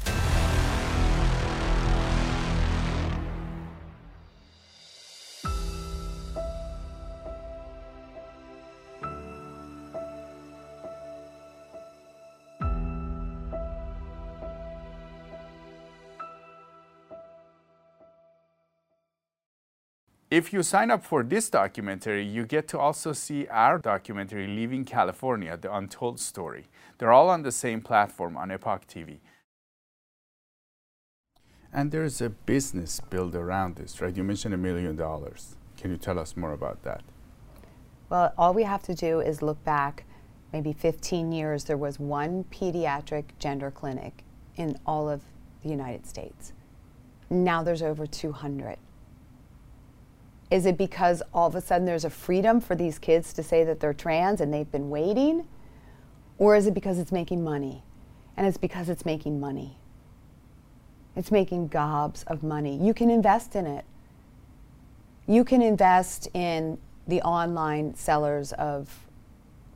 [20.36, 24.84] If you sign up for this documentary, you get to also see our documentary, Leaving
[24.84, 26.66] California, The Untold Story.
[26.98, 29.20] They're all on the same platform on Epoch TV.
[31.72, 34.14] And there's a business built around this, right?
[34.14, 35.56] You mentioned a million dollars.
[35.78, 37.02] Can you tell us more about that?
[38.10, 40.04] Well, all we have to do is look back
[40.52, 41.64] maybe 15 years.
[41.64, 44.22] There was one pediatric gender clinic
[44.56, 45.22] in all of
[45.62, 46.52] the United States.
[47.30, 48.76] Now there's over 200.
[50.50, 53.64] Is it because all of a sudden there's a freedom for these kids to say
[53.64, 55.46] that they're trans and they've been waiting?
[56.38, 57.82] Or is it because it's making money?
[58.36, 59.78] And it's because it's making money.
[61.16, 62.76] It's making gobs of money.
[62.76, 63.84] You can invest in it.
[65.26, 66.78] You can invest in
[67.08, 69.06] the online sellers of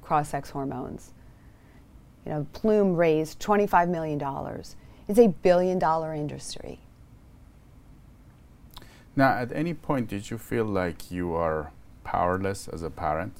[0.02, 1.12] cross sex hormones.
[2.26, 4.20] You know, Plume raised $25 million.
[5.08, 6.78] It's a billion dollar industry.
[9.16, 11.72] Now, at any point, did you feel like you are
[12.04, 13.34] powerless as a parent?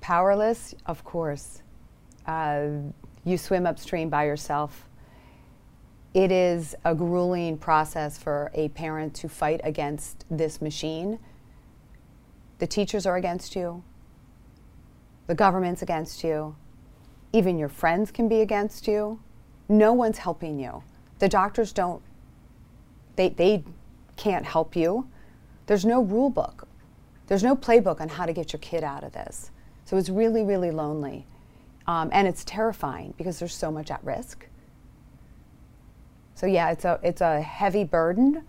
[0.00, 1.62] Powerless, of course.
[2.26, 2.68] Uh,
[3.24, 4.88] you swim upstream by yourself.
[6.12, 11.18] It is a grueling process for a parent to fight against this machine.
[12.58, 13.82] The teachers are against you,
[15.26, 16.54] the government's against you,
[17.32, 19.20] even your friends can be against you.
[19.68, 20.84] No one's helping you.
[21.18, 22.00] The doctors don't,
[23.16, 23.64] they, they
[24.16, 25.08] can't help you.
[25.66, 26.68] There's no rule book.
[27.26, 29.50] There's no playbook on how to get your kid out of this.
[29.84, 31.26] So it's really, really lonely.
[31.86, 34.46] Um, and it's terrifying because there's so much at risk.
[36.34, 38.44] So yeah, it's a, it's a heavy burden,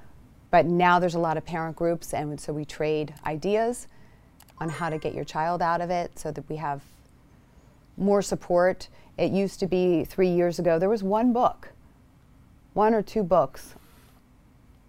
[0.51, 3.87] but now there's a lot of parent groups, and so we trade ideas
[4.57, 6.81] on how to get your child out of it so that we have
[7.97, 8.87] more support.
[9.17, 11.69] It used to be three years ago, there was one book,
[12.73, 13.75] one or two books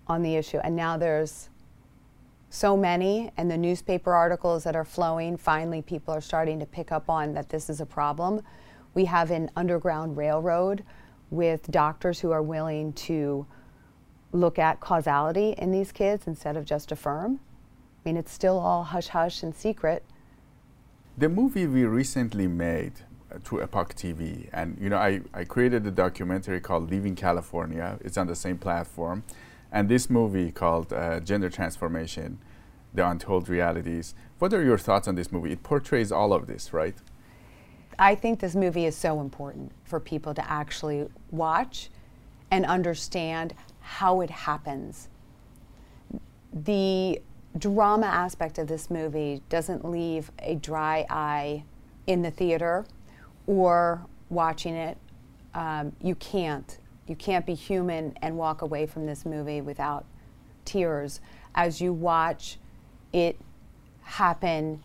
[0.07, 1.49] on the issue, and now there's
[2.49, 6.93] so many, and the newspaper articles that are flowing, finally people are starting to pick
[6.93, 8.41] up on that this is a problem.
[8.95, 10.85] We have an underground railroad
[11.31, 13.47] with doctors who are willing to
[14.33, 17.41] look at causality in these kids instead of just affirm.
[18.05, 20.05] I mean, it's still all hush hush and secret.
[21.19, 22.93] The movie we recently made
[23.33, 27.99] uh, through Epoch TV, and you know, I, I created a documentary called Leaving California.
[28.03, 29.25] It's on the same platform,
[29.77, 32.39] and this movie called uh, Gender Transformation:
[32.95, 34.15] The Untold Realities.
[34.39, 35.53] What are your thoughts on this movie?
[35.53, 36.97] It portrays all of this, right?
[37.99, 41.91] I think this movie is so important for people to actually watch
[42.51, 45.11] and understand how it happens.
[46.55, 47.21] The
[47.59, 51.65] drama aspect of this movie doesn't leave a dry eye
[52.07, 52.87] in the theater
[53.47, 54.97] or watching it.
[55.53, 56.79] Um, you can't.
[57.07, 60.05] You can't be human and walk away from this movie without
[60.65, 61.21] tears
[61.55, 62.59] as you watch
[63.13, 63.41] it
[64.03, 64.83] happen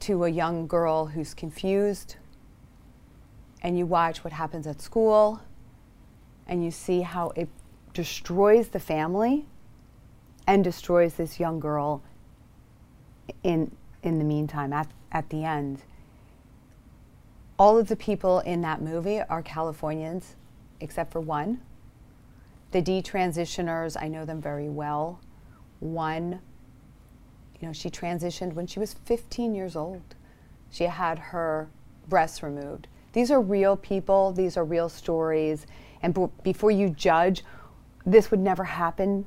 [0.00, 2.16] to a young girl who's confused,
[3.62, 5.40] and you watch what happens at school,
[6.46, 7.48] and you see how it
[7.94, 9.46] destroys the family
[10.46, 12.02] and destroys this young girl
[13.42, 15.80] in, in the meantime, at, at the end.
[17.58, 20.36] All of the people in that movie are Californians,
[20.80, 21.60] except for one.
[22.72, 25.20] The detransitioners, I know them very well.
[25.80, 26.40] One,
[27.60, 30.14] you know, she transitioned when she was 15 years old.
[30.70, 31.68] She had her
[32.08, 32.88] breasts removed.
[33.12, 35.66] These are real people, these are real stories.
[36.02, 37.44] And b- before you judge,
[38.04, 39.24] this would never happen.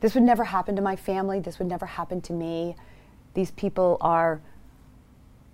[0.00, 1.38] This would never happen to my family.
[1.38, 2.74] This would never happen to me.
[3.34, 4.40] These people are,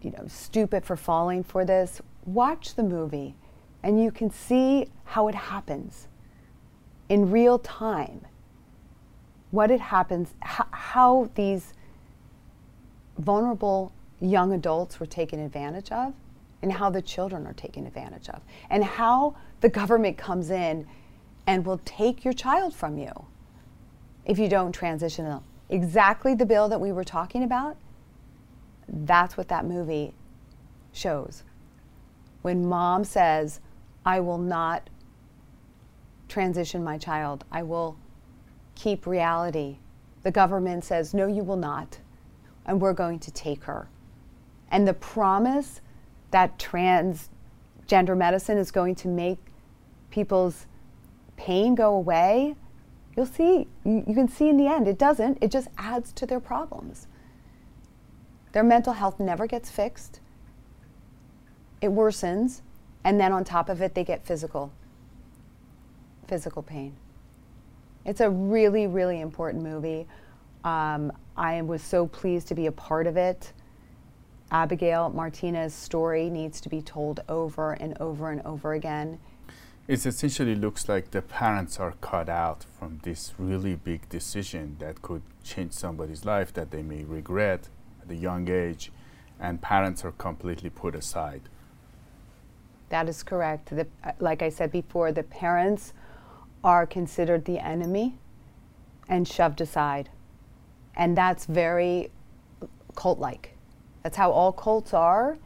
[0.01, 2.01] you know, stupid for falling for this.
[2.25, 3.37] Watch the movie
[3.83, 6.09] and you can see how it happens
[7.09, 8.27] in real time.
[9.51, 11.73] What it happens, how, these
[13.19, 16.13] vulnerable young adults were taken advantage of,
[16.61, 20.87] and how the children are taken advantage of, and how the government comes in
[21.47, 23.11] and will take your child from you
[24.27, 25.43] if you don't transition them.
[25.71, 27.77] Exactly the bill that we were talking about,
[28.87, 30.15] that's what that movie
[30.93, 31.43] shows.
[32.43, 33.61] When mom says,
[34.09, 34.89] I will not
[36.29, 37.99] transition my child, I will
[38.75, 39.77] keep reality,
[40.23, 41.99] the government says, No, you will not,
[42.65, 43.91] and we're going to take her.
[44.71, 45.83] And the promise
[46.31, 49.41] that transgender medicine is going to make
[50.11, 50.65] people's
[51.37, 52.57] pain go away,
[53.15, 55.37] you'll see, you, you, can see in the end, it doesn't.
[55.43, 57.09] It just adds to their problems.
[58.53, 60.21] Their mental health never gets fixed,
[61.83, 62.63] it worsens,
[63.09, 64.71] and then on top of it, they get physical,
[66.27, 66.95] physical pain.
[68.05, 70.07] It's a really, really important movie.
[70.63, 73.55] Um, I was so pleased to be a part of it.
[74.51, 79.19] Abigail Martinez's story needs to be told over and over and over again.
[79.87, 85.01] It essentially looks like the parents are cut out from this really big decision that
[85.01, 87.71] could change somebody's life that they may regret
[88.03, 88.93] at a young age,
[89.41, 91.49] and parents are completely put aside.
[92.91, 93.71] That is correct.
[93.71, 95.93] The, uh, like I said before, the parents
[96.65, 98.19] are considered the enemy
[99.09, 100.09] and shoved aside.
[100.97, 102.11] And that's very
[102.95, 103.57] cult like.
[104.03, 105.39] That's how all cults are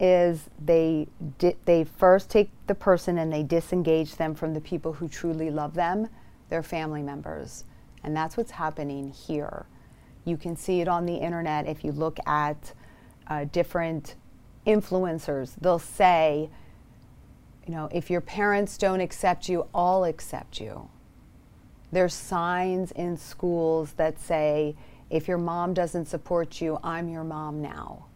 [0.00, 1.06] is they
[1.38, 5.50] di- they first take the person and they disengage them from the people who truly
[5.50, 6.08] love them,
[6.48, 7.64] their family members.
[8.02, 9.66] And that's what's happening here.
[10.24, 12.72] You can see it on the internet if you look at
[13.28, 14.16] uh, different
[14.66, 15.54] influencers.
[15.60, 16.50] They'll say,
[17.66, 20.88] you know, if your parents don't accept you, I'll accept you.
[21.92, 24.74] There's signs in schools that say,
[25.10, 28.06] if your mom doesn't support you, I'm your mom now.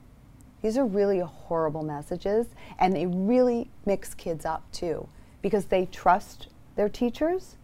[0.62, 5.08] These are really horrible messages, and they really mix kids up too
[5.40, 7.56] because they trust their teachers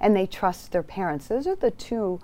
[0.00, 1.28] and they trust their parents.
[1.28, 2.20] Those are the two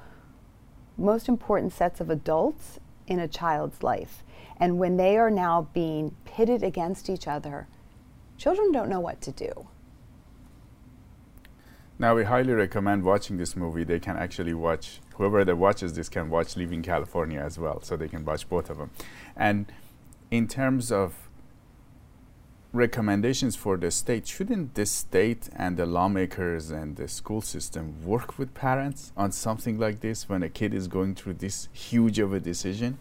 [0.98, 4.22] most important sets of adults in a child's life.
[4.58, 7.66] And when they are now being pitted against each other,
[8.40, 9.68] children don't know what to do.
[11.98, 13.84] Now, we highly recommend watching this movie.
[13.84, 17.94] They can actually watch, whoever that watches this can watch Leaving California as well, so
[17.94, 18.90] they can watch both of them.
[19.36, 19.70] And
[20.30, 21.28] in terms of
[22.72, 28.38] recommendations for the state, shouldn't the state and the lawmakers and the school system work
[28.38, 32.32] with parents on something like this when a kid is going through this huge of
[32.32, 32.96] a decision?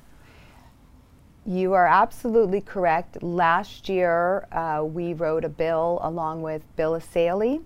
[1.50, 3.24] You are absolutely correct.
[3.24, 7.64] Last year, uh, we wrote a bill along with Bill Essayli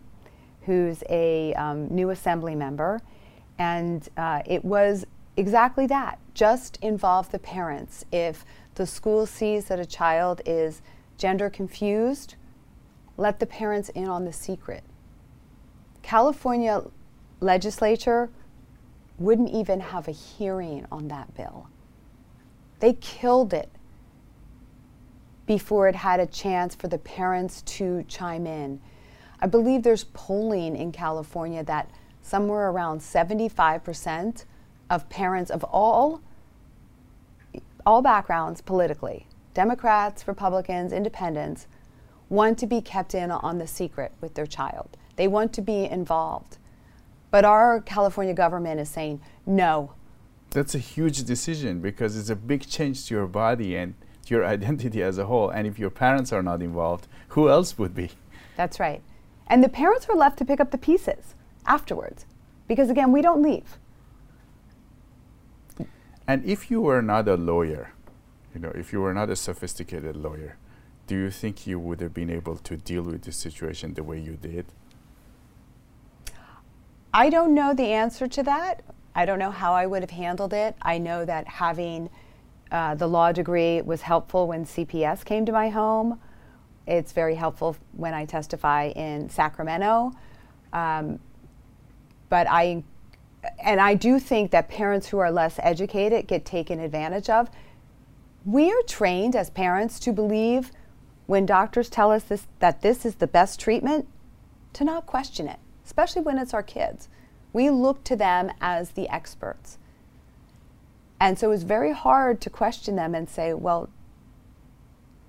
[0.61, 3.01] who's a um, new assembly member.
[3.59, 5.05] And uh, it was
[5.35, 8.05] exactly that just involve the parents.
[8.09, 10.81] If the school sees that a child is
[11.17, 12.35] gender confused,
[13.17, 14.85] let the parents in on the secret.
[16.03, 16.83] California
[17.41, 18.29] legislature
[19.19, 21.67] wouldn't even have a hearing on that bill.
[22.83, 23.69] They killed it
[25.45, 28.81] before it had a chance for the parents to chime in.
[29.39, 31.89] I believe there's polling in California that
[32.21, 34.43] somewhere around 75%
[34.89, 36.19] of parents of all
[37.85, 41.67] all backgrounds politically, Democrats, Republicans, independents,
[42.27, 44.97] want to be kept in on the secret with their child.
[45.15, 46.57] They want to be involved.
[47.31, 49.93] But our California government is saying no.
[50.53, 53.95] That's a huge decision because it's a big change to your body and
[54.25, 55.49] to your identity as a whole.
[55.49, 58.11] And if your parents are not involved, who else would be?
[58.55, 59.01] That's right.
[59.47, 61.33] And the parents are left to pick up the pieces
[61.65, 62.25] afterwards
[62.67, 63.77] because, again, we don't leave.
[66.27, 67.91] And if you were not a lawyer,
[68.53, 70.57] you know, if you were not a sophisticated lawyer,
[71.07, 74.19] do you think you would have been able to deal with this situation the way
[74.19, 74.67] you did?
[77.13, 78.83] I don't know the answer to that.
[79.15, 80.75] I don't know how I would have handled it.
[80.81, 82.09] I know that having
[82.71, 86.19] uh, the law degree was helpful when CPS came to my home.
[86.87, 90.13] It's very helpful when I testify in Sacramento.
[90.73, 91.19] Um,
[92.29, 92.83] but I
[93.59, 97.49] and I do think that parents who are less educated get taken advantage of.
[98.45, 100.71] We are trained as parents to believe
[101.25, 104.07] when doctors tell us this, that this is the best treatment,
[104.73, 107.09] to not question it, especially when it's our kids.
[107.53, 109.77] We look to them as the experts.
[111.19, 113.89] And so it's very hard to question them and say, well,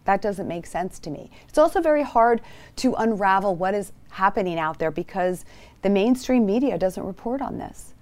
[0.04, 1.30] that doesn't make sense to me.
[1.48, 2.40] It's also very hard
[2.76, 5.44] to unravel what is happening out there because
[5.82, 7.94] the mainstream media doesn't report on this.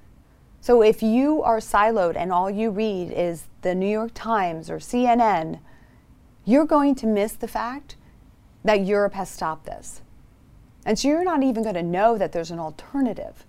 [0.60, 4.78] So if you are siloed and all you read is the New York Times or
[4.78, 5.60] CNN,
[6.44, 7.96] you're going to miss the fact
[8.64, 10.02] that Europe has stopped this.
[10.84, 13.44] And so you're not even going to know that there's an alternative.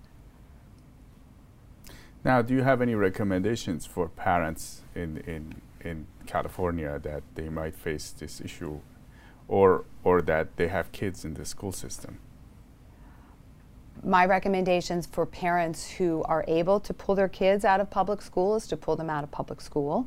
[2.24, 7.76] Now, do you have any recommendations for parents in, in, in California that they might
[7.76, 8.80] face this issue
[9.46, 12.18] or, or that they have kids in the school system?
[14.04, 18.54] my recommendations for parents who are able to pull their kids out of public school
[18.56, 20.06] is to pull them out of public school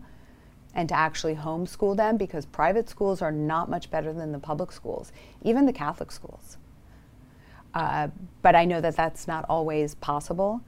[0.74, 4.72] and to actually homeschool them because private schools are not much better than the public
[4.72, 5.12] schools,
[5.42, 6.58] even the Catholic schools.
[7.74, 8.10] Uh,
[8.42, 10.62] but I know that that's not always possible.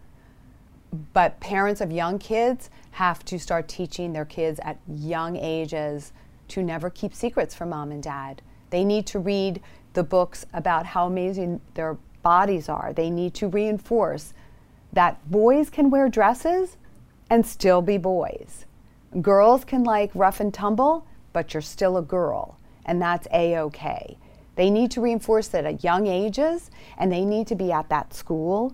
[1.14, 6.12] But parents of young kids have to start teaching their kids at young ages
[6.50, 8.42] to never keep secrets from mom and dad.
[8.72, 9.62] They need to read
[9.94, 12.94] the books about how amazing their bodies are.
[12.94, 14.34] They need to reinforce
[14.94, 16.78] that boys can wear dresses
[17.30, 18.66] and still be boys.
[19.22, 24.18] Girls can like rough and tumble, but you're still a girl, and that's a okay.
[24.56, 28.14] They need to reinforce that at young ages, and they need to be at that
[28.14, 28.74] school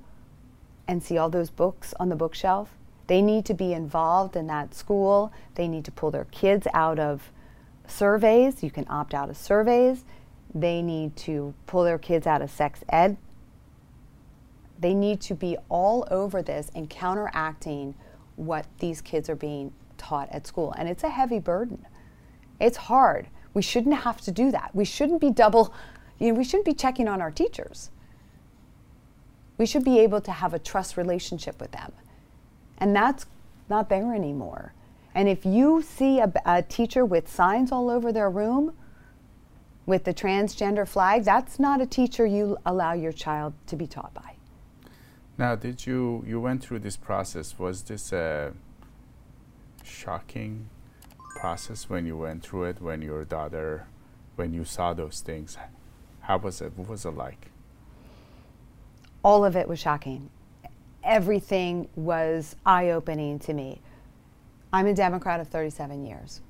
[0.87, 2.69] and see all those books on the bookshelf.
[3.07, 5.31] They need to be involved in that school.
[5.55, 7.31] They need to pull their kids out of
[7.87, 8.63] surveys.
[8.63, 10.05] You can opt out of surveys.
[10.53, 13.17] They need to pull their kids out of sex ed
[14.79, 17.95] they need to be all over this and counteracting
[18.35, 20.73] what these kids are being taught at school.
[20.77, 21.85] And it's a heavy burden.
[22.59, 23.27] It's hard.
[23.53, 24.71] We shouldn't have to do that.
[24.73, 25.73] We shouldn't be double,
[26.19, 27.89] you know, we shouldn't be checking on our teachers.
[29.57, 31.91] We should be able to have a trust relationship with them.
[32.77, 33.25] And that's
[33.69, 34.73] not there anymore.
[35.13, 38.73] And if you see a, a teacher with signs all over their room
[39.85, 44.13] with the transgender flag, that's not a teacher you allow your child to be taught
[44.13, 44.33] by.
[45.37, 47.57] Now, did you you went through this process?
[47.59, 48.53] Was this a
[49.83, 50.69] shocking
[51.39, 52.81] process when you went through it?
[52.81, 53.87] When your daughter,
[54.35, 55.57] when you saw those things,
[56.21, 56.73] how was it?
[56.75, 57.51] What was it like?
[59.25, 60.29] All of it was shocking.
[61.03, 63.81] Everything was eye opening to me.
[64.71, 66.41] I'm a Democrat of 37 years.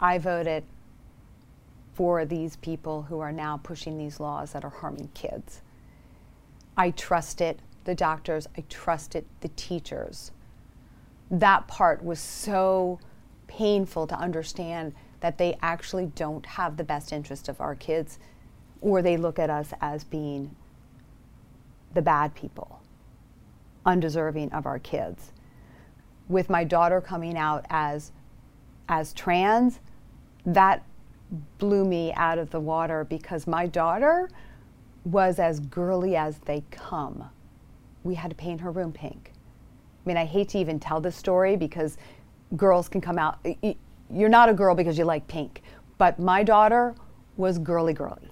[0.00, 0.64] I voted
[1.92, 5.60] for these people who are now pushing these laws that are harming kids.
[6.76, 10.32] I trusted the doctors, I trusted the teachers.
[11.30, 12.98] That part was so
[13.46, 18.18] painful to understand that they actually don't have the best interest of our kids
[18.80, 20.56] or they look at us as being
[21.94, 22.80] the bad people,
[23.86, 25.32] undeserving of our kids.
[26.28, 28.12] With my daughter coming out as
[28.88, 29.80] as trans,
[30.44, 30.84] that
[31.58, 34.28] blew me out of the water because my daughter
[35.04, 37.30] was as girly as they come
[38.04, 39.32] we had to paint her room pink.
[39.34, 41.96] I mean, I hate to even tell this story because
[42.56, 43.44] girls can come out.
[44.10, 45.62] You're not a girl because you like pink,
[45.98, 46.94] but my daughter
[47.36, 48.30] was girly girly,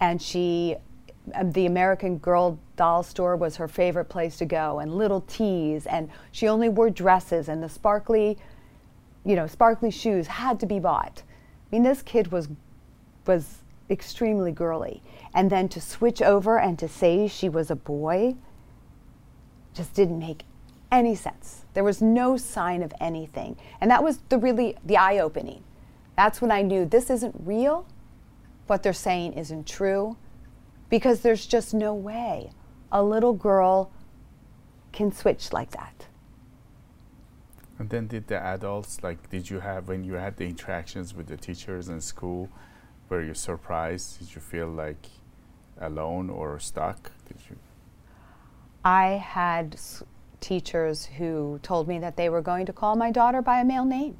[0.00, 0.76] and she,
[1.34, 5.86] Um, the American Girl doll store was her favorite place to go, and little tees,
[5.86, 8.36] and she only wore dresses, and the sparkly,
[9.24, 11.22] you know, sparkly shoes had to be bought.
[11.26, 12.48] I mean, this kid was
[13.26, 15.02] was extremely girly.
[15.34, 18.36] And then to switch over and to say she was a boy
[19.74, 20.44] just didn't make
[20.92, 21.64] any sense.
[21.74, 23.56] There was no sign of anything.
[23.80, 25.64] And that was the really the eye opening.
[26.16, 27.86] That's when I knew this isn't real.
[28.66, 30.16] What they're saying isn't true
[30.94, 32.52] because there's just no way
[32.92, 33.90] a little girl
[34.92, 36.06] can switch like that.
[37.80, 41.26] And then did the adults like did you have when you had the interactions with
[41.26, 42.48] the teachers in school
[43.08, 44.20] were you surprised?
[44.20, 45.06] Did you feel like
[45.80, 47.10] alone or stuck?
[47.26, 47.56] Did you
[48.84, 49.06] I
[49.38, 49.76] had
[50.38, 53.84] teachers who told me that they were going to call my daughter by a male
[53.84, 54.16] name.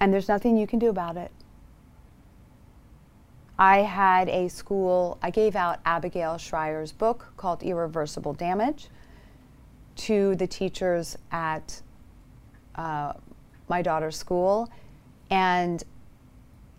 [0.00, 1.30] And there's nothing you can do about it.
[3.58, 8.88] I had a school, I gave out Abigail Shrier's book called Irreversible Damage
[9.96, 11.82] to the teachers at
[12.74, 13.12] uh,
[13.68, 14.68] my daughter's school,
[15.30, 15.84] and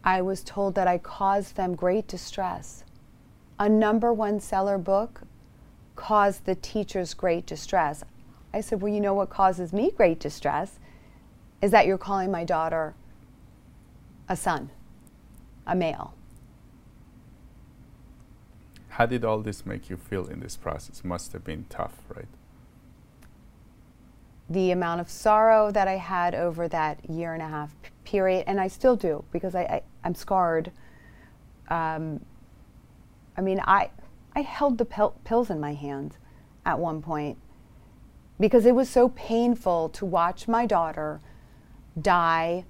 [0.04, 2.84] I was told that I caused them great distress.
[3.58, 5.22] A number one seller book
[5.96, 8.04] caused the teachers great distress.
[8.54, 10.78] I said, Well, you know what causes me great distress
[11.62, 12.96] is that you're calling my daughter
[14.28, 14.70] a son,
[15.66, 16.15] a male.
[18.96, 21.04] How did all this make you feel in this process?
[21.04, 22.30] Must have been tough, right?
[24.50, 27.76] The amount of sorrow that I had over that year and a half
[28.06, 30.72] period, and I still do because I, I, am scarred.
[31.68, 32.22] Um,
[33.36, 33.90] I mean, I,
[34.34, 36.16] I held the pil- pills in my hand
[36.66, 37.38] at one point
[38.40, 41.20] because it was so painful to watch my daughter
[42.02, 42.64] die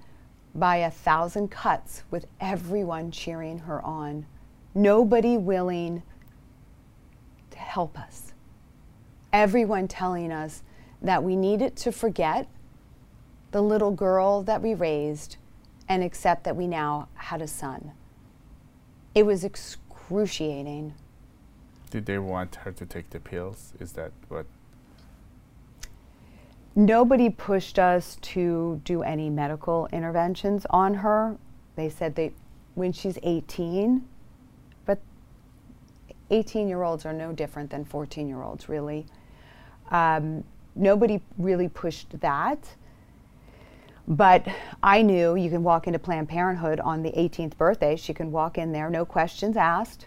[0.56, 4.26] by a thousand cuts with everyone cheering her on.
[4.74, 6.02] Nobody willing
[7.56, 8.32] to help us.
[9.32, 10.62] Everyone telling us
[11.00, 12.46] that we needed to forget
[13.50, 15.36] the little girl that we raised
[15.88, 17.92] and accept that we now had a son.
[19.14, 20.94] It was excruciating.
[21.90, 23.72] Did they want her to take the pills?
[23.80, 24.46] Is that what?
[26.74, 31.38] Nobody pushed us to do any medical interventions on her.
[31.74, 32.32] They said they,
[32.74, 34.04] when she's 18,
[36.30, 39.06] 18 year olds are no different than 14 year olds, really.
[39.90, 42.58] Um, nobody really pushed that.
[44.08, 44.46] But
[44.82, 47.96] I knew you can walk into Planned Parenthood on the 18th birthday.
[47.96, 50.06] She can walk in there, no questions asked,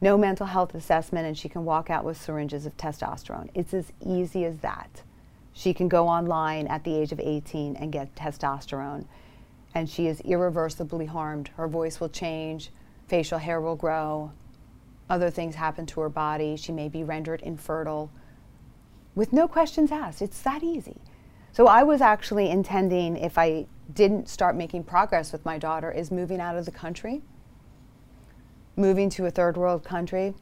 [0.00, 3.50] no mental health assessment, and she can walk out with syringes of testosterone.
[3.54, 5.02] It's as easy as that.
[5.52, 9.04] She can go online at the age of 18 and get testosterone.
[9.76, 11.50] And she is irreversibly harmed.
[11.56, 12.70] Her voice will change,
[13.06, 14.32] facial hair will grow,
[15.08, 16.56] other things happen to her body.
[16.56, 18.10] She may be rendered infertile
[19.14, 20.22] with no questions asked.
[20.22, 20.96] It's that easy.
[21.52, 26.10] So I was actually intending, if I didn't start making progress with my daughter, is
[26.10, 27.22] moving out of the country,
[28.76, 30.34] moving to a third world country,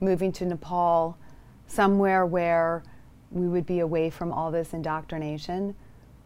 [0.00, 1.18] moving to Nepal,
[1.66, 2.82] somewhere where
[3.30, 5.74] we would be away from all this indoctrination,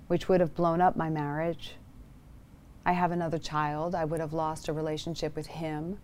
[0.06, 1.74] which would have blown up my marriage.
[2.84, 3.94] I have another child.
[3.94, 5.98] I would have lost a relationship with him.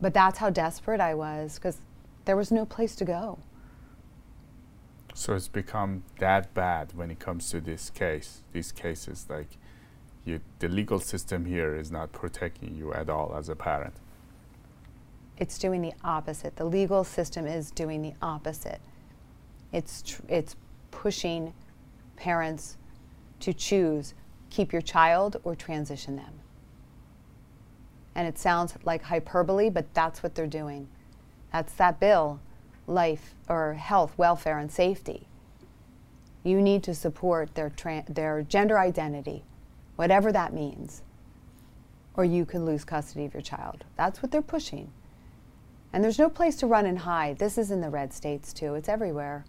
[0.00, 1.78] But that's how desperate I was because
[2.24, 3.38] there was no place to go.
[5.14, 9.26] So it's become that bad when it comes to this case, these cases.
[9.28, 9.48] Like,
[10.24, 13.94] you, the legal system here is not protecting you at all as a parent.
[15.36, 16.56] It's doing the opposite.
[16.56, 18.80] The legal system is doing the opposite.
[19.72, 20.56] It's tr- it's
[20.90, 21.52] pushing
[22.16, 22.76] parents
[23.40, 24.14] to choose
[24.50, 26.40] keep your child or transition them
[28.20, 30.86] and it sounds like hyperbole, but that's what they're doing.
[31.54, 32.38] That's that bill,
[32.86, 35.26] life or health, welfare, and safety.
[36.44, 37.72] You need to support their,
[38.10, 39.42] their gender identity,
[39.96, 41.00] whatever that means,
[42.12, 43.84] or you can lose custody of your child.
[43.96, 44.92] That's what they're pushing.
[45.90, 47.38] And there's no place to run and hide.
[47.38, 49.46] This is in the red states too, it's everywhere.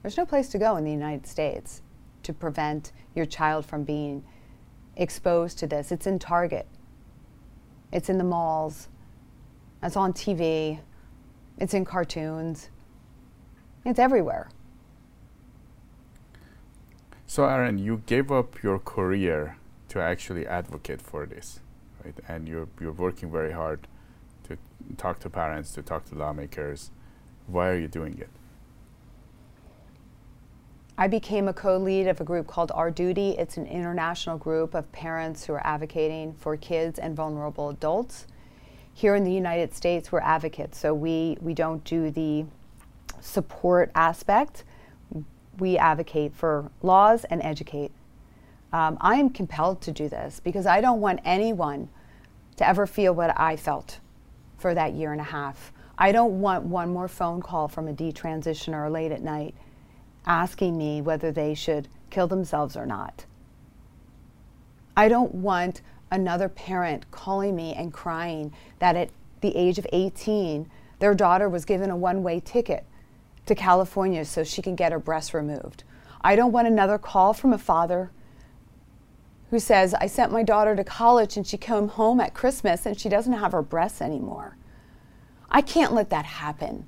[0.00, 1.82] There's no place to go in the United States
[2.22, 4.24] to prevent your child from being
[4.96, 5.92] exposed to this.
[5.92, 6.66] It's in Target.
[7.94, 8.88] It's in the malls.
[9.80, 10.80] It's on TV.
[11.58, 12.68] It's in cartoons.
[13.84, 14.50] It's everywhere.
[17.26, 19.56] So, Erin, you gave up your career
[19.88, 21.60] to actually advocate for this,
[22.04, 22.14] right?
[22.26, 23.86] And you're, you're working very hard
[24.48, 24.58] to
[24.96, 26.90] talk to parents, to talk to lawmakers.
[27.46, 28.30] Why are you doing it?
[30.96, 33.30] I became a co lead of a group called Our Duty.
[33.30, 38.28] It's an international group of parents who are advocating for kids and vulnerable adults.
[38.92, 42.44] Here in the United States, we're advocates, so we, we don't do the
[43.20, 44.62] support aspect.
[45.58, 47.90] We advocate for laws and educate.
[48.72, 51.88] um, I am compelled to do this because I don't want anyone
[52.56, 53.98] to ever feel what I felt
[54.58, 55.72] for that year and a half.
[55.98, 59.56] I don't want one more phone call from a detransitioner late at night
[60.26, 63.26] asking me whether they should kill themselves or not.
[64.96, 69.10] I don't want another parent calling me and crying that at
[69.40, 70.70] the age of 18,
[71.00, 72.84] their daughter was given a one way ticket
[73.46, 75.84] to California so she can get her breasts removed.
[76.22, 78.10] I don't want another call from a father
[79.50, 82.98] who says, I sent my daughter to college and she came home at Christmas and
[82.98, 84.56] she doesn't have her breasts anymore.
[85.50, 86.86] I can't let that happen.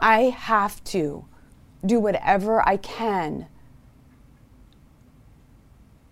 [0.00, 1.24] I have to
[1.84, 3.46] do whatever I can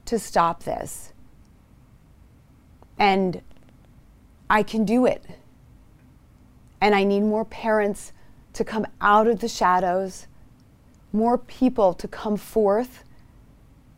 [0.06, 1.12] to stop this.
[2.98, 3.42] And
[4.48, 5.24] I can do it.
[6.80, 8.12] And I need more parents
[8.52, 10.26] to come out of the shadows,
[11.12, 13.04] more people to come forth,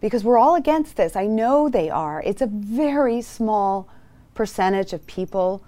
[0.01, 1.16] because we're all against this.
[1.16, 2.23] I know they are.
[2.23, 3.89] It's a very small
[4.35, 5.62] percentage of people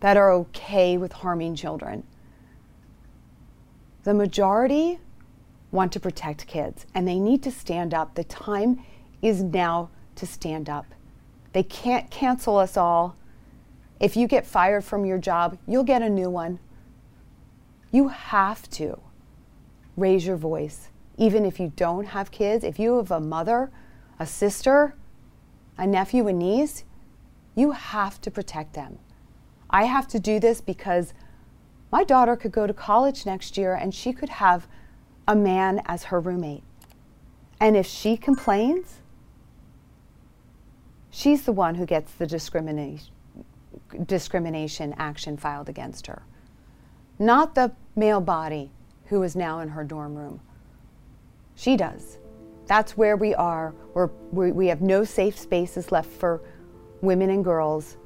[0.00, 2.04] that are okay with harming children.
[4.04, 4.98] The majority
[5.72, 8.14] want to protect kids and they need to stand up.
[8.14, 8.84] The time
[9.22, 10.86] is now to stand up.
[11.52, 13.16] They can't cancel us all.
[13.98, 16.58] If you get fired from your job, you'll get a new one.
[17.90, 19.00] You have to
[19.96, 22.64] raise your voice, even if you don't have kids.
[22.64, 23.70] If you have a mother,
[24.18, 24.94] a sister,
[25.76, 26.84] a nephew, a niece,
[27.54, 28.98] you have to protect them.
[29.68, 31.12] I have to do this because
[31.92, 34.68] my daughter could go to college next year and she could have
[35.26, 36.62] a man as her roommate.
[37.60, 39.00] And if she complains,
[41.10, 43.12] she's the one who gets the discrimination,
[44.06, 46.22] discrimination action filed against her,
[47.18, 48.70] not the male body
[49.06, 50.40] who is now in her dorm room.
[51.54, 52.18] She does.
[52.66, 53.74] That's where we are.
[53.94, 56.40] We're, we we have no safe spaces left for
[57.02, 57.96] women and girls.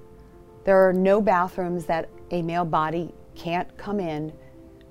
[0.64, 4.32] There are no bathrooms that a male body can't come in.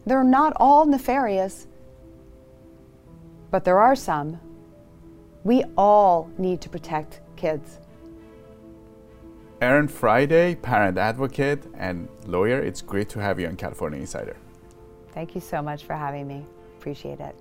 [0.06, 1.68] They're not all nefarious
[3.54, 4.40] but there are some.
[5.44, 7.80] We all need to protect kids.
[9.62, 14.36] Erin Friday, parent advocate and lawyer, it's great to have you on California Insider.
[15.12, 16.48] Thank you so much for having me.
[16.80, 17.36] Appreciate it.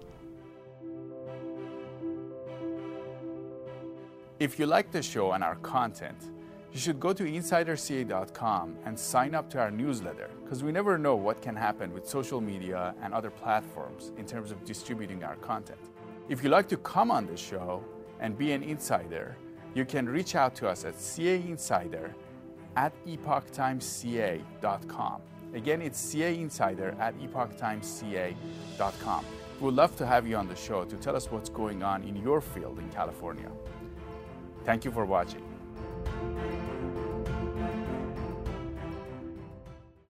[4.38, 6.18] If you like the show and our content,
[6.74, 11.16] you should go to insiderca.com and sign up to our newsletter because we never know
[11.16, 15.80] what can happen with social media and other platforms in terms of distributing our content.
[16.32, 17.84] If you'd like to come on the show
[18.18, 19.36] and be an insider,
[19.74, 22.14] you can reach out to us at cainsider
[22.74, 25.20] at epochtimesca.com.
[25.52, 29.26] Again, it's cainsider at epochtimesca.com.
[29.60, 32.16] We'd love to have you on the show to tell us what's going on in
[32.16, 33.50] your field in California.
[34.64, 35.44] Thank you for watching.